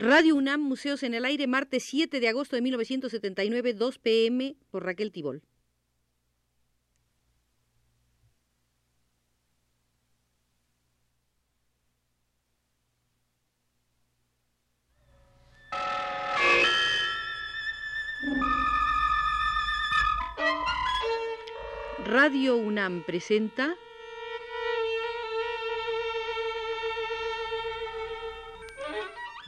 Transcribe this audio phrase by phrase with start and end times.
[0.00, 4.84] Radio UNAM, Museos en el Aire, martes 7 de agosto de 1979, 2 pm, por
[4.84, 5.42] Raquel Tibol.
[22.04, 23.74] Radio UNAM presenta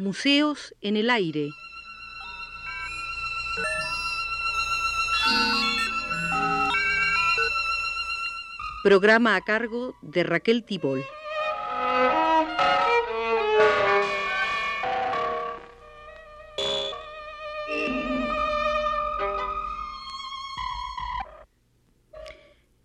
[0.01, 1.51] Museos en el Aire.
[8.83, 11.05] Programa a cargo de Raquel Tibol.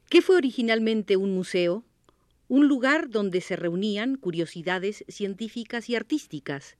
[0.09, 1.85] ¿Qué fue originalmente un museo?
[2.49, 6.77] Un lugar donde se reunían curiosidades científicas y artísticas,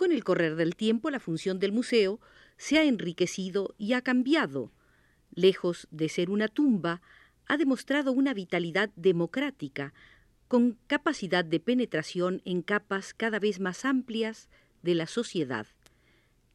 [0.00, 2.20] con el correr del tiempo, la función del museo
[2.56, 4.72] se ha enriquecido y ha cambiado.
[5.34, 7.02] Lejos de ser una tumba,
[7.46, 9.92] ha demostrado una vitalidad democrática,
[10.48, 14.48] con capacidad de penetración en capas cada vez más amplias
[14.80, 15.66] de la sociedad.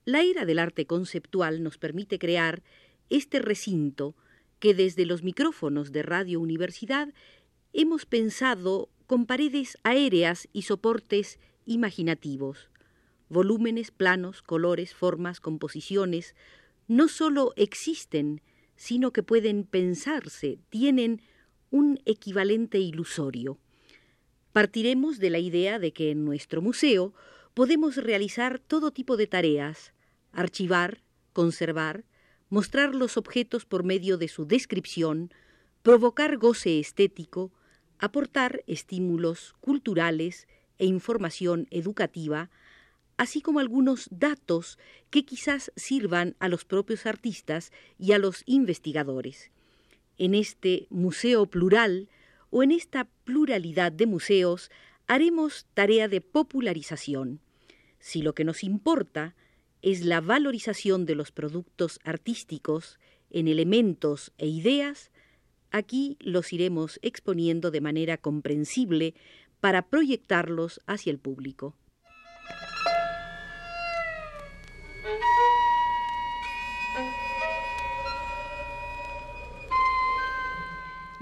[0.06, 2.64] La era del arte conceptual nos permite crear
[3.12, 4.16] este recinto
[4.58, 7.14] que desde los micrófonos de Radio Universidad
[7.74, 12.72] hemos pensado con paredes aéreas y soportes imaginativos
[13.30, 16.36] volúmenes, planos, colores, formas, composiciones,
[16.88, 18.42] no sólo existen,
[18.76, 21.22] sino que pueden pensarse, tienen
[21.72, 23.58] un equivalente ilusorio.
[24.54, 27.14] Partiremos de la idea de que en nuestro museo
[27.54, 29.94] podemos realizar todo tipo de tareas,
[30.32, 32.06] archivar, conservar,
[32.50, 35.32] mostrar los objetos por medio de su descripción,
[35.82, 37.52] provocar goce estético,
[38.00, 42.50] aportar estímulos culturales e información educativa,
[43.18, 44.78] así como algunos datos
[45.10, 49.52] que quizás sirvan a los propios artistas y a los investigadores.
[50.18, 52.10] En este museo plural
[52.50, 54.72] o en esta pluralidad de museos
[55.08, 57.40] haremos tarea de popularización.
[58.00, 59.36] Si lo que nos importa
[59.82, 65.12] es la valorización de los productos artísticos en elementos e ideas,
[65.72, 69.14] aquí los iremos exponiendo de manera comprensible
[69.60, 71.76] para proyectarlos hacia el público.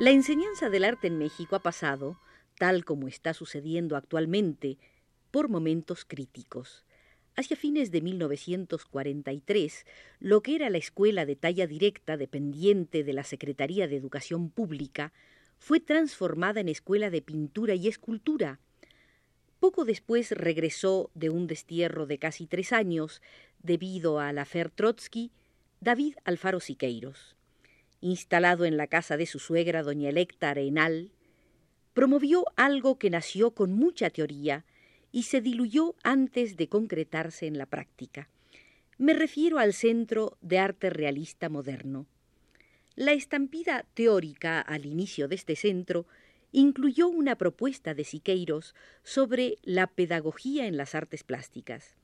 [0.04, 2.20] La enseñanza del arte en México ha pasado,
[2.58, 4.78] tal como está sucediendo actualmente,
[5.32, 6.84] por momentos críticos.
[7.38, 9.86] Hacia fines de 1943,
[10.20, 15.14] lo que era la escuela de talla directa dependiente de la Secretaría de Educación Pública
[15.58, 18.60] fue transformada en escuela de pintura y escultura.
[19.62, 23.22] Poco después regresó de un destierro de casi tres años,
[23.60, 25.32] debido a la Fer Trotsky,
[25.80, 27.38] David Alfaro Siqueiros
[28.04, 31.12] instalado en la casa de su suegra, doña Electa Arenal,
[31.94, 34.66] promovió algo que nació con mucha teoría
[35.12, 38.30] y se diluyó antes de concretarse en la práctica.
[38.98, 42.06] Me refiero al Centro de Arte Realista Moderno.
[42.96, 46.06] La estampida teórica al inicio de este centro
[46.52, 51.96] incluyó una propuesta de Siqueiros sobre la pedagogía en las artes plásticas.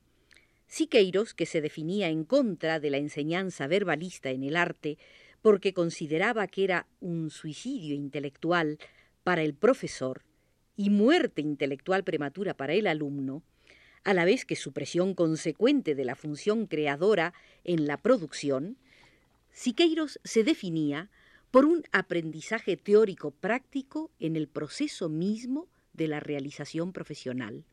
[0.67, 4.97] Siqueiros, que se definía en contra de la enseñanza verbalista en el arte,
[5.41, 8.77] porque consideraba que era un suicidio intelectual
[9.23, 10.23] para el profesor
[10.75, 13.43] y muerte intelectual prematura para el alumno,
[14.03, 17.33] a la vez que supresión consecuente de la función creadora
[17.63, 18.77] en la producción,
[19.51, 21.09] Siqueiros se definía
[21.51, 27.65] por un aprendizaje teórico práctico en el proceso mismo de la realización profesional.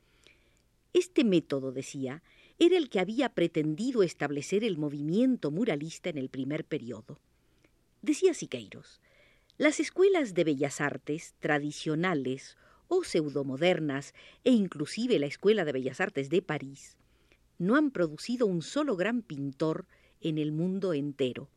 [0.92, 2.22] Este método, decía,
[2.58, 7.20] era el que había pretendido establecer el movimiento muralista en el primer periodo.
[8.06, 9.00] Decía Siqueiros,
[9.58, 12.56] las escuelas de bellas artes tradicionales
[12.86, 14.14] o pseudomodernas
[14.44, 16.96] e inclusive la Escuela de Bellas Artes de París
[17.58, 19.88] no han producido un solo gran pintor
[20.20, 21.50] en el mundo entero.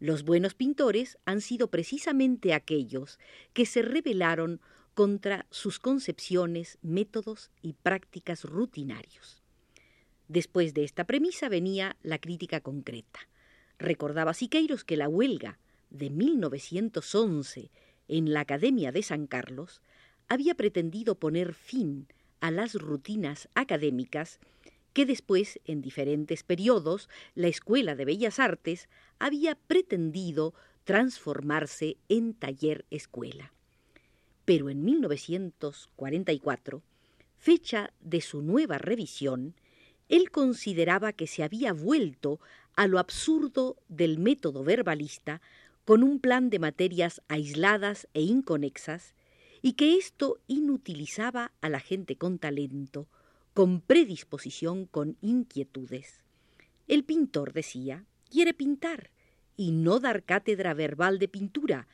[0.00, 3.18] Los buenos pintores han sido precisamente aquellos
[3.52, 4.62] que se rebelaron
[4.94, 9.42] contra sus concepciones, métodos y prácticas rutinarios.
[10.26, 13.28] Después de esta premisa venía la crítica concreta.
[13.78, 15.58] Recordaba Siqueiros que la huelga
[15.92, 17.70] de 1911
[18.08, 19.80] en la Academia de San Carlos
[20.28, 22.08] había pretendido poner fin
[22.40, 24.40] a las rutinas académicas
[24.92, 30.54] que después, en diferentes periodos, la Escuela de Bellas Artes había pretendido
[30.84, 33.52] transformarse en taller escuela.
[34.44, 36.82] Pero en 1944,
[37.38, 39.54] fecha de su nueva revisión,
[40.08, 42.38] él consideraba que se había vuelto
[42.76, 45.40] a lo absurdo del método verbalista
[45.84, 49.14] con un plan de materias aisladas e inconexas,
[49.62, 53.08] y que esto inutilizaba a la gente con talento,
[53.54, 56.22] con predisposición, con inquietudes.
[56.88, 59.10] El pintor decía, quiere pintar
[59.56, 61.86] y no dar cátedra verbal de pintura,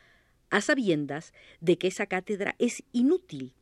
[0.50, 3.52] a sabiendas de que esa cátedra es inútil.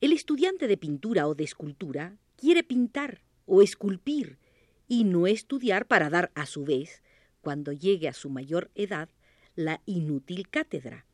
[0.00, 4.38] El estudiante de pintura o de escultura quiere pintar o esculpir
[4.88, 7.02] y no estudiar para dar a su vez,
[7.40, 9.08] cuando llegue a su mayor edad,
[9.56, 11.06] la inútil cátedra.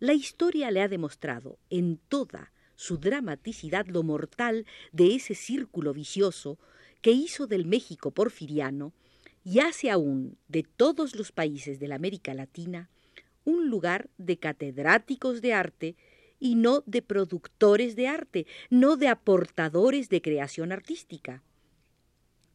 [0.00, 6.58] La historia le ha demostrado en toda su dramaticidad lo mortal de ese círculo vicioso
[7.02, 8.92] que hizo del México porfiriano
[9.44, 12.90] y hace aún de todos los países de la América Latina
[13.44, 15.96] un lugar de catedráticos de arte
[16.38, 21.42] y no de productores de arte, no de aportadores de creación artística.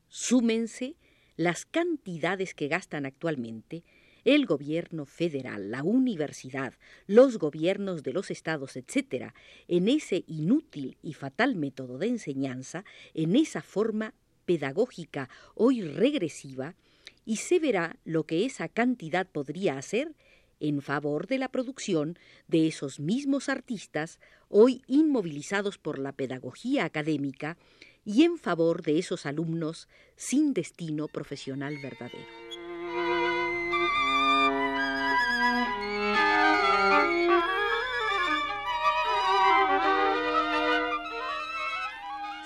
[0.07, 0.95] Súmense
[1.35, 3.83] las cantidades que gastan actualmente
[4.25, 6.73] el gobierno federal, la universidad,
[7.07, 9.33] los gobiernos de los estados, etc.,
[9.67, 14.13] en ese inútil y fatal método de enseñanza, en esa forma
[14.45, 16.75] pedagógica hoy regresiva,
[17.25, 20.13] y se verá lo que esa cantidad podría hacer
[20.59, 22.17] en favor de la producción
[22.47, 27.57] de esos mismos artistas hoy inmovilizados por la pedagogía académica
[28.05, 32.62] y en favor de esos alumnos sin destino profesional verdadero.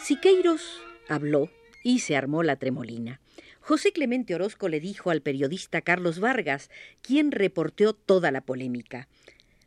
[0.08, 0.62] Siqueiros
[1.10, 1.52] habló
[1.84, 3.20] y se armó la tremolina.
[3.60, 6.70] José Clemente Orozco le dijo al periodista Carlos Vargas,
[7.02, 9.10] quien reporteó toda la polémica.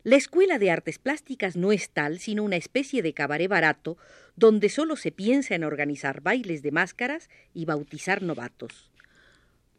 [0.01, 3.99] La Escuela de Artes Plásticas no es tal, sino una especie de cabaret barato
[4.35, 8.89] donde solo se piensa en organizar bailes de máscaras y bautizar novatos.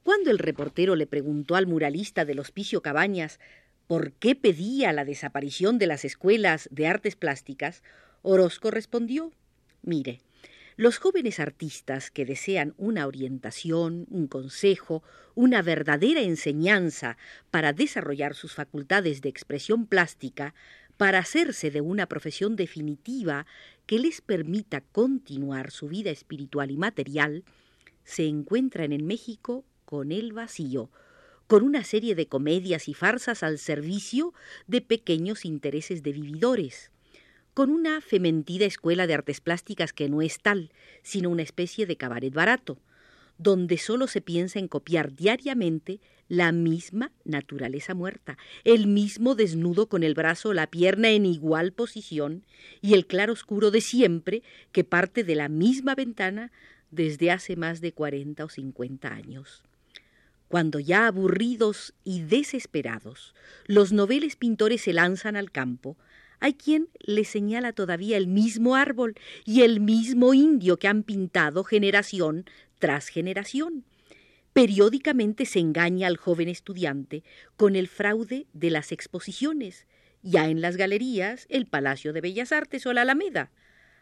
[0.04, 3.40] Cuando el reportero le preguntó al muralista del Hospicio Cabañas
[3.88, 7.82] por qué pedía la desaparición de las escuelas de artes plásticas,
[8.22, 9.32] Orozco respondió
[9.82, 10.20] Mire,
[10.82, 15.04] los jóvenes artistas que desean una orientación, un consejo,
[15.36, 17.16] una verdadera enseñanza
[17.52, 20.56] para desarrollar sus facultades de expresión plástica,
[20.96, 23.46] para hacerse de una profesión definitiva
[23.86, 27.44] que les permita continuar su vida espiritual y material,
[28.02, 30.90] se encuentran en México con el vacío,
[31.46, 34.34] con una serie de comedias y farsas al servicio
[34.66, 36.90] de pequeños intereses de vividores
[37.54, 40.70] con una fementida escuela de artes plásticas que no es tal,
[41.02, 42.78] sino una especie de cabaret barato,
[43.38, 50.02] donde solo se piensa en copiar diariamente la misma naturaleza muerta, el mismo desnudo con
[50.02, 52.46] el brazo o la pierna en igual posición
[52.80, 56.52] y el claro oscuro de siempre que parte de la misma ventana
[56.90, 59.62] desde hace más de cuarenta o cincuenta años.
[60.48, 63.34] Cuando ya aburridos y desesperados,
[63.66, 65.96] los noveles pintores se lanzan al campo,
[66.42, 71.62] hay quien le señala todavía el mismo árbol y el mismo indio que han pintado
[71.62, 72.46] generación
[72.80, 73.84] tras generación.
[74.52, 77.22] Periódicamente se engaña al joven estudiante
[77.56, 79.86] con el fraude de las exposiciones,
[80.24, 83.52] ya en las galerías, el Palacio de Bellas Artes o la Alameda,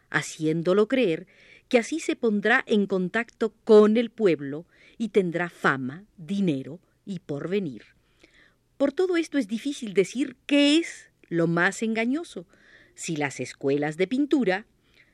[0.09, 1.27] haciéndolo creer
[1.69, 4.65] que así se pondrá en contacto con el pueblo
[4.97, 7.83] y tendrá fama, dinero y porvenir.
[8.77, 12.45] Por todo esto es difícil decir qué es lo más engañoso,
[12.93, 14.65] si las escuelas de pintura,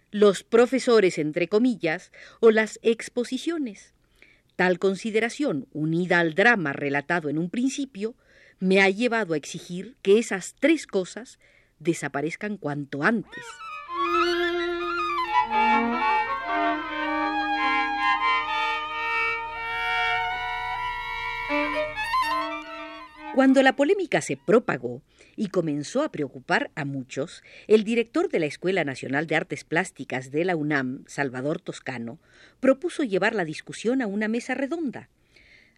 [0.10, 3.94] los profesores, entre comillas, o las exposiciones.
[4.56, 8.16] Tal consideración, unida al drama relatado en un principio,
[8.60, 11.38] me ha llevado a exigir que esas tres cosas
[11.78, 13.46] desaparezcan cuanto antes.
[23.38, 25.03] Cuando la polémica se propagó
[25.36, 30.32] y comenzó a preocupar a muchos, el director de la Escuela Nacional de Artes Plásticas
[30.32, 32.17] de la UNAM, Salvador Toscano,
[32.60, 35.10] propuso llevar la discusión a una mesa redonda.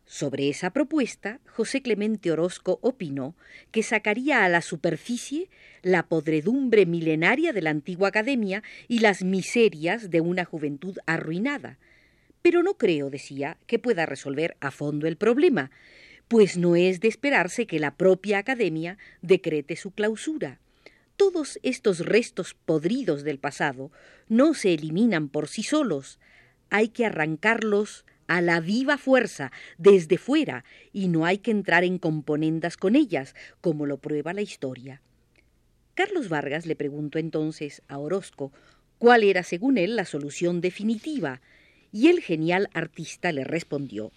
[0.06, 3.36] Sobre esa propuesta, José Clemente Orozco opinó
[3.72, 5.50] que sacaría a la superficie
[5.82, 11.78] la podredumbre milenaria de la antigua academia y las miserias de una juventud arruinada.
[12.42, 15.72] Pero no creo, decía, que pueda resolver a fondo el problema,
[16.30, 20.60] pues no es de esperarse que la propia Academia decrete su clausura.
[21.18, 23.92] Todos estos restos podridos del pasado
[24.30, 26.20] no se eliminan por sí solos,
[26.70, 31.98] hay que arrancarlos a la viva fuerza desde fuera y no hay que entrar en
[31.98, 35.02] componendas con ellas, como lo prueba la historia.
[35.96, 38.54] Carlos Vargas le preguntó entonces a Orozco
[39.00, 41.42] cuál era según él la solución definitiva,
[41.92, 44.12] Y el genial artista le respondió,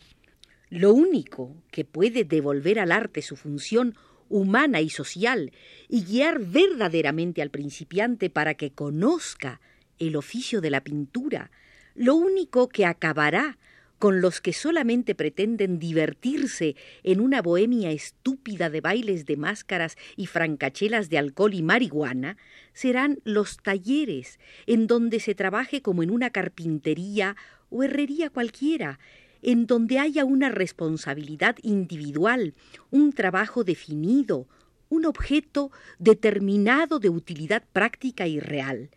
[0.73, 3.95] lo único que puede devolver al arte su función
[4.31, 5.52] humana y social
[5.87, 9.61] y guiar verdaderamente al principiante para que conozca
[9.99, 11.50] el oficio de la pintura,
[11.95, 13.59] lo único que acabará
[13.99, 20.26] con los que solamente pretenden divertirse en una bohemia estúpida de bailes de máscaras y
[20.26, 22.38] francachelas de alcohol y marihuana,
[22.73, 27.37] serán los talleres, en donde se trabaje como en una carpintería
[27.69, 28.99] o herrería cualquiera,
[29.42, 32.54] en donde haya una responsabilidad individual,
[32.90, 34.46] un trabajo definido,
[34.88, 38.90] un objeto determinado de utilidad práctica y real.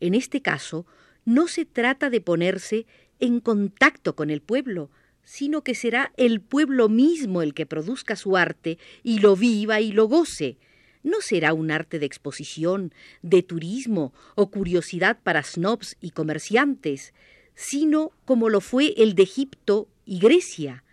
[0.00, 0.86] En este caso,
[1.24, 2.86] no se trata de ponerse
[3.20, 4.90] en contacto con el pueblo,
[5.22, 9.92] sino que será el pueblo mismo el que produzca su arte y lo viva y
[9.92, 10.58] lo goce.
[11.02, 17.12] No será un arte de exposición, de turismo o curiosidad para snobs y comerciantes,
[17.54, 20.84] sino como lo fue el de Egipto y Grecia,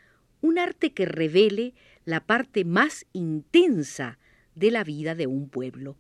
[0.42, 1.74] un arte que revele
[2.06, 4.18] la parte más intensa
[4.56, 5.96] de la vida de un pueblo.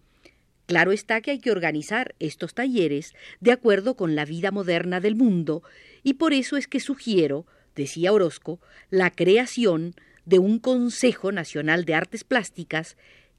[0.65, 5.15] Claro está que hay que organizar estos talleres de acuerdo con la vida moderna del
[5.15, 5.63] mundo
[6.03, 11.96] y por eso es que sugiero, decía Orozco, la creación de un Consejo Nacional de
[11.96, 12.96] Artes Plásticas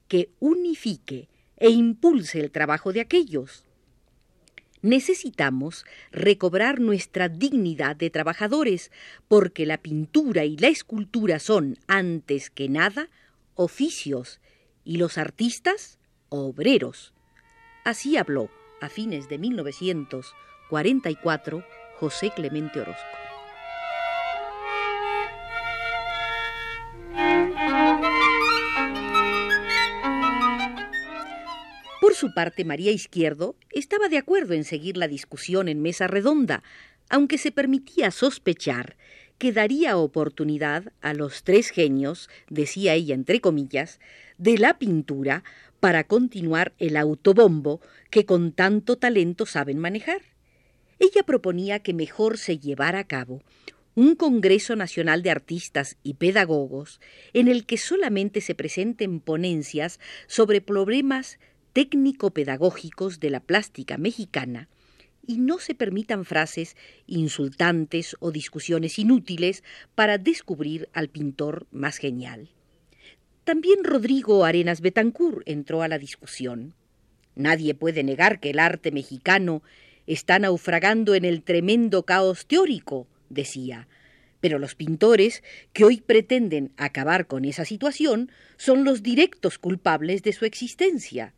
[0.08, 3.64] que unifique e impulse el trabajo de aquellos.
[4.82, 8.90] Necesitamos recobrar nuestra dignidad de trabajadores,
[9.28, 13.08] porque la pintura y la escultura son, antes que nada,
[13.54, 14.40] oficios,
[14.84, 17.14] y los artistas, obreros.
[17.84, 21.64] Así habló, a fines de 1944,
[21.98, 23.31] José Clemente Orozco.
[32.22, 36.62] Su parte, María Izquierdo estaba de acuerdo en seguir la discusión en mesa redonda,
[37.10, 38.96] aunque se permitía sospechar
[39.38, 43.98] que daría oportunidad a los tres genios, decía ella entre comillas,
[44.38, 45.42] de la pintura
[45.80, 50.22] para continuar el autobombo que con tanto talento saben manejar.
[51.00, 53.42] Ella proponía que mejor se llevara a cabo
[53.96, 57.00] un Congreso Nacional de Artistas y Pedagogos
[57.32, 59.98] en el que solamente se presenten ponencias
[60.28, 61.40] sobre problemas
[61.72, 64.68] técnico-pedagógicos de la plástica mexicana
[65.26, 66.76] y no se permitan frases
[67.06, 69.62] insultantes o discusiones inútiles
[69.94, 72.50] para descubrir al pintor más genial.
[73.44, 76.74] También Rodrigo Arenas Betancourt entró a la discusión.
[77.34, 79.62] Nadie puede negar que el arte mexicano
[80.06, 83.88] está naufragando en el tremendo caos teórico, decía,
[84.40, 90.32] pero los pintores que hoy pretenden acabar con esa situación son los directos culpables de
[90.32, 91.32] su existencia.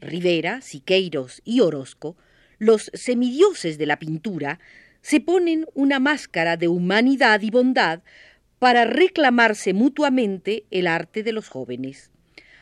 [0.00, 2.16] Rivera, Siqueiros y Orozco,
[2.58, 4.60] los semidioses de la pintura,
[5.02, 8.02] se ponen una máscara de humanidad y bondad
[8.58, 12.10] para reclamarse mutuamente el arte de los jóvenes,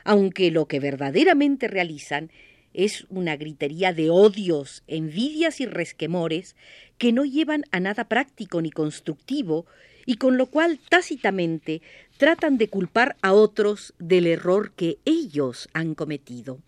[0.04, 2.30] aunque lo que verdaderamente realizan
[2.74, 6.56] es una gritería de odios, envidias y resquemores
[6.98, 9.64] que no llevan a nada práctico ni constructivo
[10.06, 11.80] y con lo cual tácitamente
[12.18, 16.58] tratan de culpar a otros del error que ellos han cometido.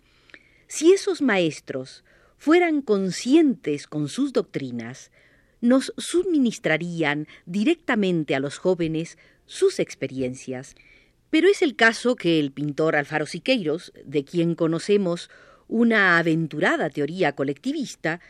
[0.68, 2.04] Si esos maestros
[2.38, 5.10] fueran conscientes con sus doctrinas,
[5.60, 10.74] nos suministrarían directamente a los jóvenes sus experiencias.
[11.30, 15.30] Pero es el caso que el pintor Alfaro Siqueiros, de quien conocemos
[15.68, 18.20] una aventurada teoría colectivista,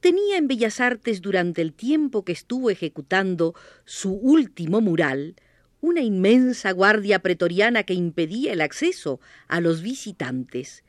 [0.00, 5.36] tenía en Bellas Artes durante el tiempo que estuvo ejecutando su último mural
[5.80, 10.82] una inmensa guardia pretoriana que impedía el acceso a los visitantes.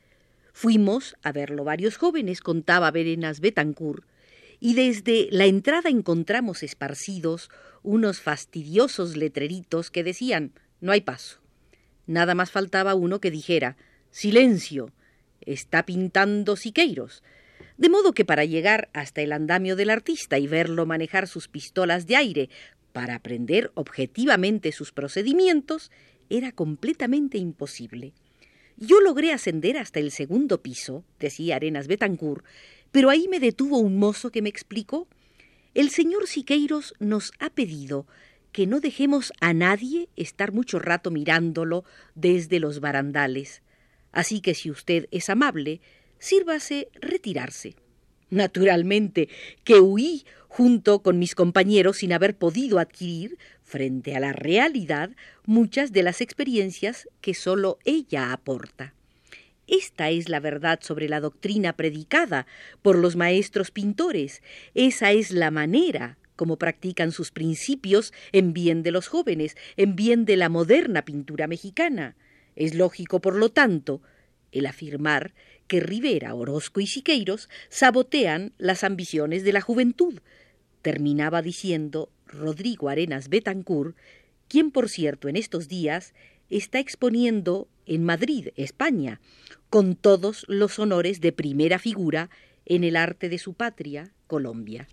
[0.60, 4.04] Fuimos a verlo varios jóvenes, contaba Berenas Betancourt,
[4.58, 7.48] y desde la entrada encontramos esparcidos
[7.84, 10.50] unos fastidiosos letreritos que decían
[10.80, 11.38] no hay paso.
[12.08, 13.76] Nada más faltaba uno que dijera
[14.10, 14.90] silencio,
[15.42, 17.22] está pintando Siqueiros.
[17.76, 22.08] De modo que para llegar hasta el andamio del artista y verlo manejar sus pistolas
[22.08, 22.50] de aire
[22.92, 25.92] para aprender objetivamente sus procedimientos
[26.28, 28.12] era completamente imposible.
[28.80, 32.44] Yo logré ascender hasta el segundo piso, decía Arenas Betancourt,
[32.92, 35.08] pero ahí me detuvo un mozo que me explicó.
[35.74, 38.06] El señor Siqueiros nos ha pedido
[38.52, 43.62] que no dejemos a nadie estar mucho rato mirándolo desde los barandales.
[44.12, 45.80] Así que si usted es amable,
[46.20, 47.74] sírvase retirarse.
[48.30, 49.28] Naturalmente
[49.64, 53.38] que huí junto con mis compañeros sin haber podido adquirir,
[53.68, 55.10] frente a la realidad,
[55.44, 58.94] muchas de las experiencias que sólo ella aporta.
[59.66, 62.46] Esta es la verdad sobre la doctrina predicada
[62.80, 64.42] por los maestros pintores,
[64.74, 70.24] esa es la manera como practican sus principios en bien de los jóvenes, en bien
[70.24, 72.16] de la moderna pintura mexicana.
[72.56, 74.00] Es lógico, por lo tanto,
[74.52, 75.34] el afirmar
[75.66, 80.20] que Rivera, Orozco y Siqueiros sabotean las ambiciones de la juventud,
[80.80, 83.96] terminaba diciendo Rodrigo Arenas Betancourt,
[84.48, 86.14] quien por cierto en estos días
[86.50, 89.20] está exponiendo en Madrid, España,
[89.70, 92.30] con todos los honores de primera figura
[92.64, 94.86] en el arte de su patria, Colombia.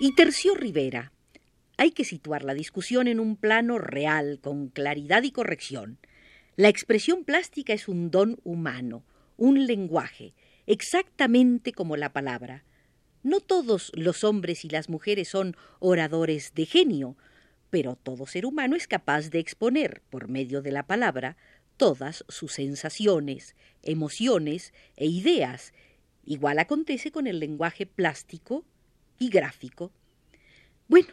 [0.00, 1.12] Y Terció Rivera.
[1.76, 5.98] Hay que situar la discusión en un plano real, con claridad y corrección.
[6.56, 9.04] La expresión plástica es un don humano,
[9.38, 10.34] un lenguaje,
[10.66, 12.62] exactamente como la palabra.
[13.22, 17.16] No todos los hombres y las mujeres son oradores de genio,
[17.70, 21.38] pero todo ser humano es capaz de exponer, por medio de la palabra,
[21.78, 25.72] todas sus sensaciones, emociones e ideas.
[26.22, 28.66] Igual acontece con el lenguaje plástico
[29.18, 29.90] y gráfico.
[30.86, 31.08] Bueno,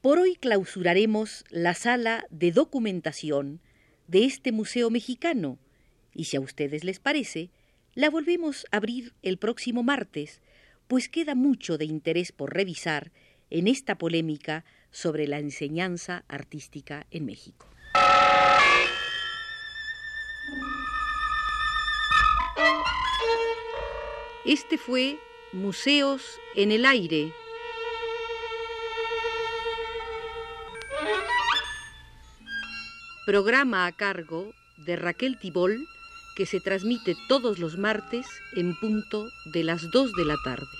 [0.00, 3.60] por hoy clausuraremos la sala de documentación
[4.10, 5.58] de este Museo Mexicano
[6.12, 7.50] y si a ustedes les parece,
[7.94, 10.40] la volvemos a abrir el próximo martes,
[10.88, 13.12] pues queda mucho de interés por revisar
[13.50, 17.68] en esta polémica sobre la enseñanza artística en México.
[24.44, 25.18] Este fue
[25.52, 27.32] Museos en el Aire.
[33.30, 35.86] Programa a cargo de Raquel Tibol
[36.34, 40.79] que se transmite todos los martes en punto de las 2 de la tarde.